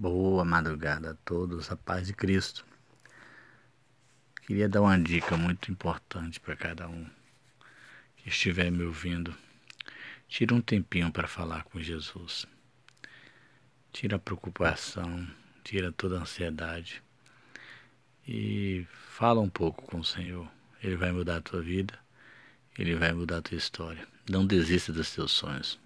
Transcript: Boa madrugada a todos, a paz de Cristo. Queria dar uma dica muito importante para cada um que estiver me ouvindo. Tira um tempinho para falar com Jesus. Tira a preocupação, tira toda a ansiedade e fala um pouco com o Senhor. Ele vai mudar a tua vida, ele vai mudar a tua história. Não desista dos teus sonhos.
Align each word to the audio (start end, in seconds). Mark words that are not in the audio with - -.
Boa 0.00 0.46
madrugada 0.46 1.10
a 1.10 1.14
todos, 1.14 1.70
a 1.70 1.76
paz 1.76 2.06
de 2.06 2.14
Cristo. 2.14 2.64
Queria 4.46 4.66
dar 4.66 4.80
uma 4.80 4.98
dica 4.98 5.36
muito 5.36 5.70
importante 5.70 6.40
para 6.40 6.56
cada 6.56 6.88
um 6.88 7.06
que 8.16 8.30
estiver 8.30 8.70
me 8.72 8.82
ouvindo. 8.82 9.36
Tira 10.26 10.54
um 10.54 10.60
tempinho 10.62 11.12
para 11.12 11.28
falar 11.28 11.64
com 11.64 11.78
Jesus. 11.78 12.46
Tira 13.92 14.16
a 14.16 14.18
preocupação, 14.18 15.28
tira 15.62 15.92
toda 15.92 16.16
a 16.16 16.22
ansiedade 16.22 17.02
e 18.26 18.86
fala 19.10 19.42
um 19.42 19.50
pouco 19.50 19.82
com 19.82 19.98
o 19.98 20.04
Senhor. 20.04 20.50
Ele 20.82 20.96
vai 20.96 21.12
mudar 21.12 21.36
a 21.36 21.42
tua 21.42 21.60
vida, 21.60 21.92
ele 22.78 22.94
vai 22.94 23.12
mudar 23.12 23.36
a 23.36 23.42
tua 23.42 23.58
história. 23.58 24.08
Não 24.26 24.46
desista 24.46 24.94
dos 24.94 25.14
teus 25.14 25.30
sonhos. 25.30 25.78